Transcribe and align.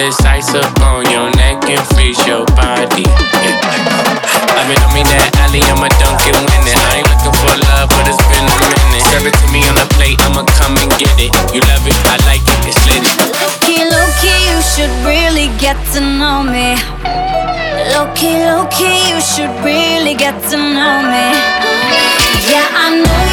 this 0.00 0.24
ice 0.24 0.54
up 0.56 0.80
on 0.80 1.04
your 1.12 1.28
neck 1.36 1.60
and 1.68 1.84
freeze 1.92 2.16
your 2.24 2.48
body. 2.56 3.04
I've 4.56 4.64
been 4.64 4.80
on 4.80 4.96
me 4.96 5.04
that 5.12 5.28
alley, 5.44 5.60
I'm 5.68 5.84
a 5.84 5.92
dunk 6.00 6.24
and 6.24 6.40
win 6.40 6.64
it. 6.64 6.80
I 6.88 7.04
ain't 7.04 7.08
looking 7.12 7.36
for 7.36 7.52
love, 7.68 7.92
but 7.92 8.08
it's 8.08 8.16
been 8.32 8.48
a 8.48 8.56
minute. 8.64 9.04
Serve 9.12 9.28
it 9.28 9.36
to 9.36 9.46
me 9.52 9.60
on 9.68 9.76
a 9.76 9.84
plate, 10.00 10.16
I'ma 10.24 10.48
come 10.56 10.80
and 10.80 10.88
get 10.96 11.12
it. 11.20 11.28
You 11.52 11.60
love 11.68 11.84
it, 11.84 11.92
I 12.08 12.16
like 12.24 12.40
it, 12.40 12.60
it's 12.64 12.80
lit. 12.88 13.04
Low-key, 13.92 14.40
you 14.48 14.58
should 14.64 14.94
really 15.04 15.52
get 15.60 15.76
to 15.92 16.00
know 16.00 16.40
me. 16.48 16.80
Low-key, 17.92 18.40
you 18.40 19.20
should 19.20 19.52
really 19.60 20.16
get 20.16 20.32
to 20.48 20.56
know 20.56 21.04
me. 21.12 21.28
Yeah, 22.48 22.64
I 22.72 23.04
know 23.04 23.29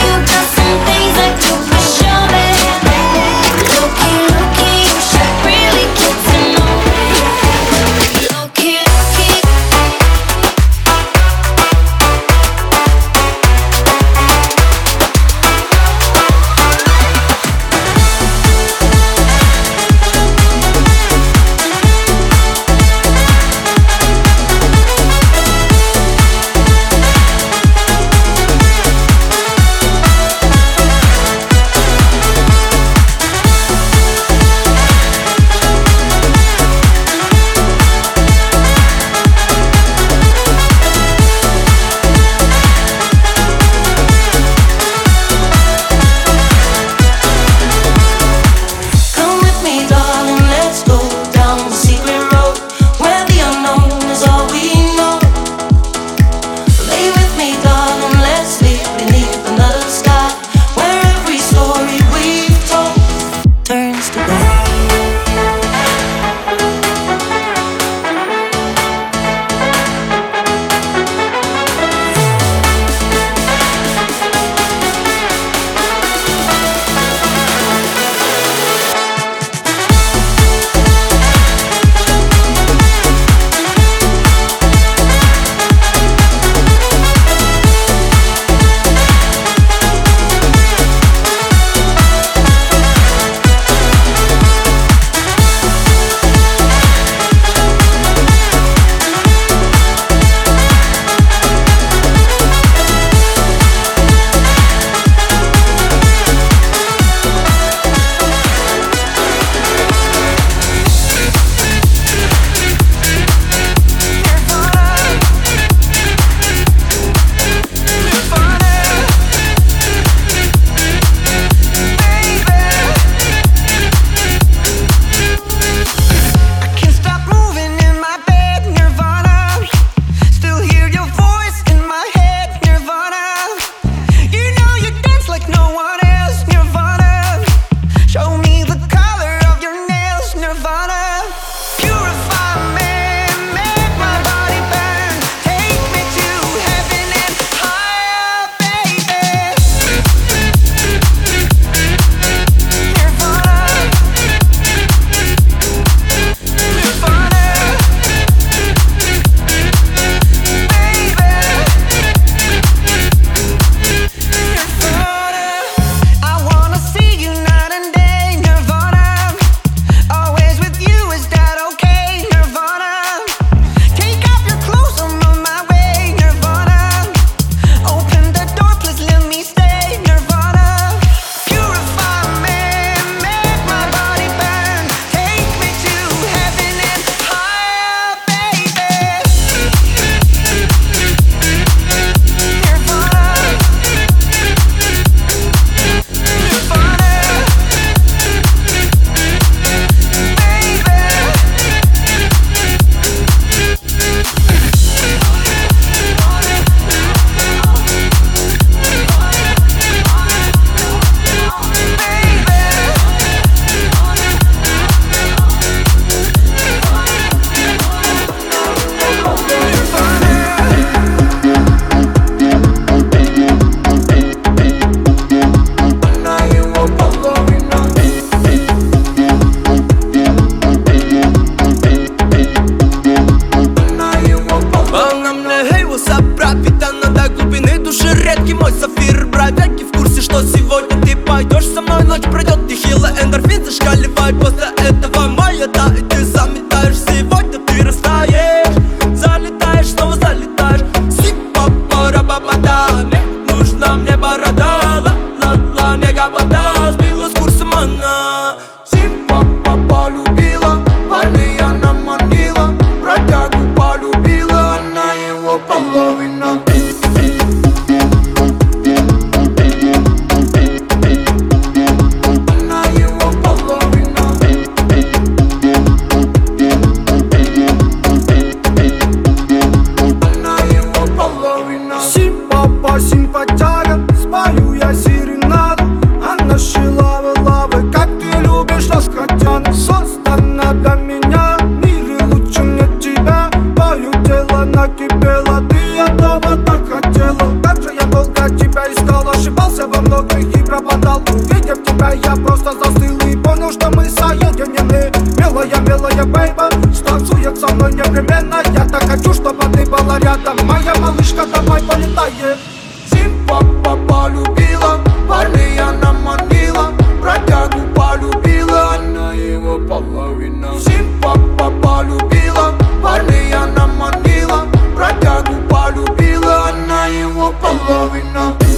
going 328.23 328.35
on. 328.35 328.76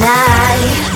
night 0.00 0.95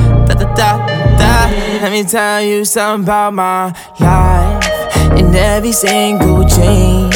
da 0.33 0.45
da 0.45 0.53
da 0.55 0.87
da. 1.17 1.49
Let 1.81 1.91
me 1.91 2.03
tell 2.03 2.41
you 2.41 2.65
something 2.65 3.05
about 3.05 3.33
my 3.33 3.73
life 3.99 5.17
in 5.17 5.33
every 5.35 5.71
single 5.71 6.47
chain. 6.47 7.11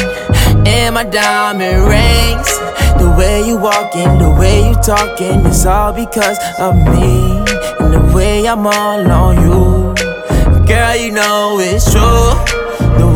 And 0.66 0.94
my 0.94 1.04
diamond 1.04 1.88
rings. 1.88 2.50
The 2.98 3.14
way 3.16 3.46
you 3.46 3.56
walking, 3.58 4.18
the 4.18 4.34
way 4.38 4.68
you 4.68 4.74
talking, 4.76 5.46
it's 5.46 5.64
all 5.66 5.92
because 5.92 6.38
of 6.58 6.74
me. 6.74 7.44
And 7.80 7.92
the 7.92 8.12
way 8.14 8.46
I'm 8.48 8.66
all 8.66 9.10
on 9.10 9.36
you. 9.42 9.94
Girl, 10.66 10.96
you 10.96 11.12
know 11.12 11.58
it's 11.60 11.90
true. 11.92 12.55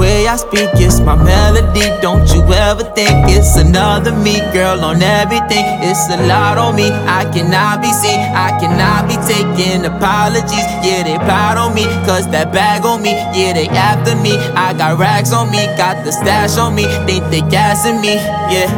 Way 0.01 0.27
I 0.27 0.37
speak 0.37 0.73
is 0.81 0.99
my 0.99 1.15
melody. 1.15 1.85
Don't 2.01 2.25
you 2.33 2.41
ever 2.55 2.85
think 2.97 3.29
it's 3.29 3.57
another 3.57 4.17
me, 4.17 4.41
girl, 4.51 4.81
on 4.83 5.03
everything. 5.03 5.67
It's 5.85 6.09
a 6.09 6.17
lot 6.27 6.57
on 6.57 6.75
me. 6.77 6.89
I 6.89 7.29
cannot 7.29 7.83
be 7.83 7.93
seen, 7.93 8.19
I 8.33 8.49
cannot 8.59 9.13
be 9.13 9.17
taking 9.29 9.85
apologies. 9.85 10.65
Yeah, 10.81 11.03
they 11.05 11.19
proud 11.29 11.59
on 11.59 11.75
me, 11.75 11.85
cause 12.09 12.27
that 12.31 12.51
bag 12.51 12.87
on 12.87 13.03
me. 13.03 13.13
Yeah, 13.37 13.53
they 13.53 13.69
after 13.69 14.17
me. 14.17 14.39
I 14.57 14.73
got 14.73 14.99
rags 14.99 15.35
on 15.35 15.51
me, 15.51 15.67
got 15.77 16.03
the 16.03 16.13
stash 16.13 16.57
on 16.57 16.75
me. 16.75 16.87
They 17.05 17.21
think 17.21 17.31
they 17.31 17.43
gassing 17.51 18.01
me, 18.01 18.15
yeah. 18.49 18.73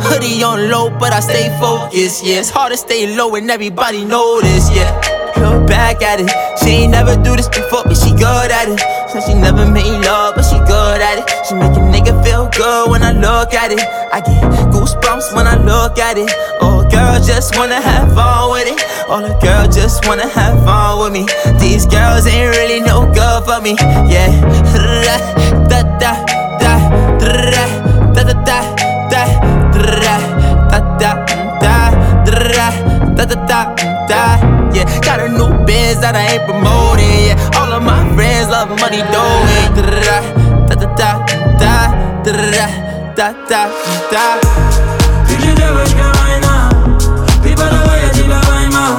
Hoodie 0.00 0.42
on 0.42 0.70
low, 0.70 0.88
but 0.88 1.12
I 1.12 1.20
stay 1.20 1.52
focused. 1.60 2.24
Yeah, 2.24 2.40
it's 2.40 2.48
hard 2.48 2.72
to 2.72 2.78
stay 2.78 3.14
low 3.14 3.34
and 3.34 3.50
everybody 3.50 4.06
know 4.06 4.40
this. 4.40 4.74
Yeah 4.74 4.88
look 5.42 5.66
back 5.66 6.02
at 6.02 6.20
it. 6.20 6.30
She 6.58 6.86
ain't 6.86 6.92
never 6.92 7.16
do 7.16 7.36
this 7.36 7.48
before, 7.48 7.82
but 7.84 7.96
she 7.96 8.10
good 8.12 8.50
at 8.50 8.68
it. 8.68 9.01
Said 9.12 9.24
she 9.24 9.34
never 9.34 9.70
made 9.70 10.00
love, 10.06 10.36
but 10.36 10.42
she 10.42 10.56
good 10.60 11.02
at 11.02 11.18
it. 11.18 11.46
She 11.46 11.52
make 11.54 11.76
a 11.76 11.84
nigga 11.84 12.24
feel 12.24 12.48
good 12.48 12.90
when 12.90 13.02
I 13.02 13.12
look 13.12 13.52
at 13.52 13.70
it. 13.70 13.80
I 14.10 14.22
get 14.22 14.40
goosebumps 14.72 15.34
when 15.36 15.46
I 15.46 15.56
look 15.56 15.98
at 15.98 16.16
it. 16.16 16.30
Oh, 16.62 16.80
girl 16.90 17.22
just 17.22 17.54
wanna 17.58 17.78
have 17.78 18.14
fun 18.14 18.52
with 18.52 18.68
it. 18.68 18.80
All 19.10 19.20
the 19.20 19.34
girl 19.44 19.68
just 19.68 20.06
wanna 20.06 20.28
have 20.28 20.64
fun 20.64 21.00
with 21.00 21.12
me. 21.12 21.26
These 21.60 21.84
girls 21.84 22.26
ain't 22.26 22.56
really 22.56 22.80
no 22.80 23.04
good 23.12 23.44
for 23.44 23.60
me. 23.60 23.76
Yeah. 24.08 24.32
Da 25.68 25.82
da 25.98 26.14
da 26.58 26.78
da 27.18 27.50
da 27.50 27.81
love 38.72 38.80
money 38.80 39.02
doing. 39.12 40.68
Da 40.68 40.74
da 40.74 40.86
da 40.96 41.26
da 41.58 41.74
da 42.24 42.24
da 42.24 42.66
da 43.16 43.32
da 43.48 43.68
da. 44.10 44.40
Ты 45.26 45.40
же 45.40 45.54
девочка 45.54 46.12
война, 46.18 46.70
ты 47.42 47.50
подала, 47.50 47.96
я 47.96 48.08
тебя 48.10 48.40
поймал. 48.46 48.98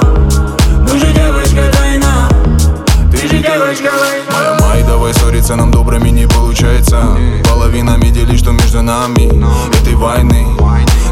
Ну 0.80 0.98
же 0.98 1.12
девочка 1.12 1.62
тайна, 1.72 2.28
ты 3.10 3.28
же 3.28 3.38
девочка 3.38 3.90
война. 4.00 4.32
Моя 4.32 4.58
май, 4.60 4.82
давай 4.82 5.14
ссориться, 5.14 5.56
нам 5.56 5.70
добрыми 5.70 6.10
не 6.10 6.26
получается. 6.26 7.16
Половинами 7.48 8.10
делить, 8.10 8.40
что 8.40 8.52
между 8.52 8.82
нами 8.82 9.28
этой 9.80 9.94
войны. 9.94 10.46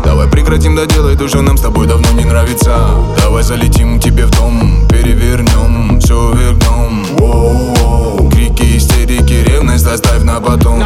Давай 0.05 0.29
прекратим 0.29 0.75
доделать 0.75 1.19
то, 1.19 1.29
что 1.29 1.43
нам 1.43 1.57
с 1.57 1.61
тобой 1.61 1.87
давно 1.87 2.11
не 2.11 2.25
нравится 2.25 2.77
Давай 3.19 3.45
залетим 3.45 4.01
к 4.01 4.03
тебе 4.03 4.27
в 4.27 4.31
дом, 4.33 4.85
перевернем, 4.89 6.01
все 6.01 6.33
вернем 6.33 7.05
Воу-воу. 7.19 7.82
Ревность 9.63 9.87
оставь 9.87 10.25
на 10.25 10.41
потом. 10.41 10.83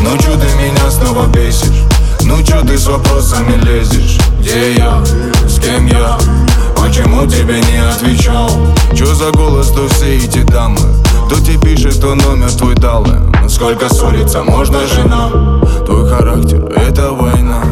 Ну 0.00 0.16
чё 0.18 0.36
ты 0.36 0.46
меня 0.62 0.90
снова 0.92 1.26
бесишь? 1.26 1.82
Ну 2.22 2.40
чё 2.40 2.60
ты 2.62 2.78
с 2.78 2.86
вопросами 2.86 3.56
лезешь? 3.64 4.20
Где 4.38 4.74
я? 4.74 5.02
С 5.44 5.58
кем 5.58 5.86
я? 5.86 6.16
Почему 6.76 7.26
тебе 7.26 7.60
не 7.62 7.78
отвечал? 7.78 8.48
Чё 8.94 9.06
за 9.12 9.32
голос, 9.32 9.72
то 9.72 9.88
все 9.88 10.18
эти 10.18 10.44
дамы 10.44 10.78
Кто 11.26 11.40
тебе 11.40 11.58
пишет, 11.58 12.00
то 12.00 12.14
номер 12.14 12.52
твой 12.52 12.76
дал. 12.76 13.04
Сколько 13.48 13.92
ссориться 13.92 14.44
можно, 14.44 14.86
жена? 14.86 15.28
Твой 15.84 16.08
характер, 16.08 16.64
это 16.76 17.10
война. 17.10 17.64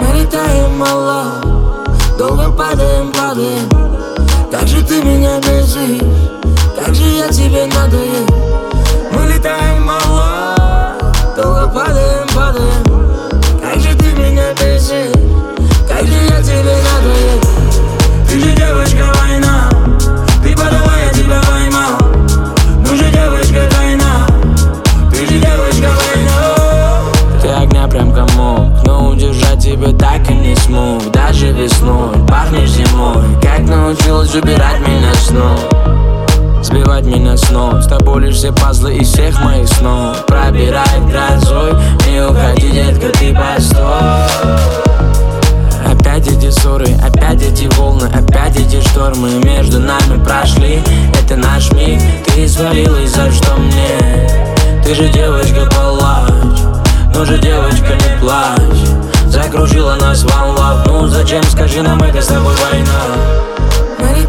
Мы 0.00 0.18
летаем 0.18 0.78
мало, 0.78 1.24
долго 2.16 2.50
падаем, 2.50 3.12
падаем. 3.12 3.68
Как 4.50 4.66
же 4.66 4.82
ты 4.82 5.02
меня 5.02 5.38
бесишь, 5.40 6.00
как 6.74 6.94
же 6.94 7.04
я 7.04 7.28
тебе 7.28 7.66
надоел 7.66 8.41
убирать 34.34 34.80
меня 34.80 35.12
снова 35.14 35.82
Сбивать 36.62 37.04
меня 37.04 37.36
с 37.36 37.50
ног. 37.50 37.82
С 37.82 37.86
тобой 37.88 38.22
лишь 38.22 38.36
все 38.36 38.52
пазлы 38.52 38.94
из 38.94 39.08
всех 39.08 39.42
моих 39.42 39.68
снов. 39.68 40.24
Пробирает 40.26 41.06
грозой 41.06 41.72
Не 42.08 42.24
уходи, 42.24 42.70
детка, 42.70 43.08
ты 43.18 43.34
постой. 43.34 43.82
Опять 45.84 46.28
эти 46.28 46.50
ссоры, 46.50 46.86
опять 47.04 47.42
эти 47.42 47.64
волны, 47.76 48.06
опять 48.06 48.56
эти 48.56 48.80
штормы 48.80 49.30
Между 49.44 49.80
нами 49.80 50.22
прошли, 50.24 50.80
это 51.20 51.36
наш 51.36 51.72
миг 51.72 52.00
Ты 52.26 52.48
свалилась, 52.48 53.10
за 53.10 53.30
что 53.30 53.56
мне? 53.56 54.28
Ты 54.84 54.94
же 54.94 55.08
девочка 55.08 55.68
палач, 55.74 56.58
ну 57.14 57.24
же 57.24 57.38
девочка 57.38 57.94
не 57.94 58.20
плачь. 58.20 59.02
Закружила 59.26 59.96
нас 59.96 60.24
волна, 60.24 60.82
ну 60.86 61.06
зачем, 61.08 61.42
скажи 61.44 61.82
нам, 61.82 62.02
это 62.02 62.22
с 62.22 62.26
тобой 62.26 62.54
война 62.70 63.51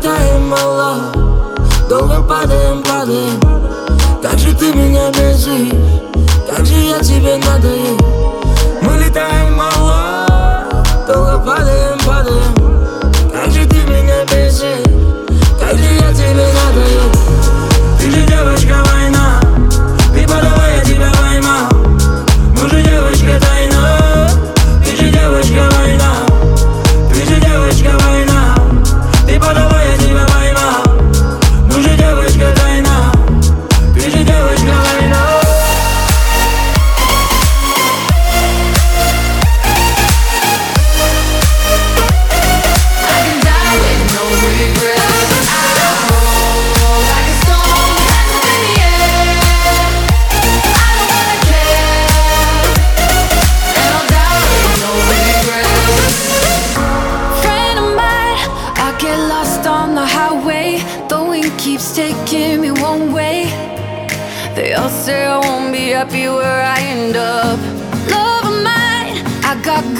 Мы 0.03 0.09
летаем 0.09 0.49
мало, 0.49 1.13
долго 1.87 2.21
падаем, 2.23 2.83
падаем. 2.83 3.39
Как 4.21 4.37
же 4.37 4.53
ты 4.53 4.73
меня 4.73 5.09
бесишь, 5.11 5.71
как 6.49 6.65
же 6.65 6.75
я 6.75 6.99
тебе 6.99 7.37
надоел 7.37 8.12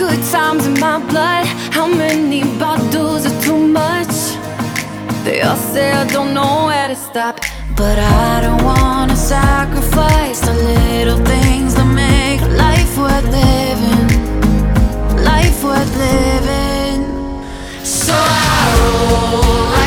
good 0.08 0.24
times 0.32 0.66
in 0.66 0.76
my 0.80 1.00
blood. 1.12 1.46
How 1.78 1.88
many 1.88 2.42
bottles 2.60 3.26
are 3.30 3.40
too 3.42 3.62
much? 3.82 4.16
They 5.26 5.42
all 5.42 5.62
say 5.74 5.92
I 5.92 6.06
don't 6.16 6.34
know 6.34 6.66
where 6.70 6.88
to 6.94 6.96
stop. 7.10 7.36
But 7.82 7.98
I 8.00 8.42
don't 8.46 8.64
wanna 8.72 9.16
sacrifice 9.16 10.40
the 10.48 10.56
little 10.72 11.22
things 11.34 11.72
that 11.78 11.90
make 12.06 12.42
life 12.66 12.94
worth 13.04 13.28
living. 13.42 14.10
Life 15.32 15.60
worth 15.68 15.94
living. 16.08 17.02
So 17.84 18.16
I 18.56 18.64
roll 18.80 19.83